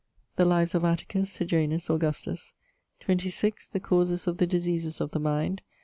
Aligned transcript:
The 0.35 0.45
Lives 0.45 0.73
of 0.73 0.83
Atticus, 0.83 1.31
Sejanus, 1.31 1.87
Augustus. 1.87 2.53
26. 3.01 3.67
The 3.67 3.79
Causes 3.79 4.25
of 4.25 4.37
the 4.37 4.47
Diseases 4.47 4.99
of 4.99 5.11
the 5.11 5.19
Mind. 5.19 5.61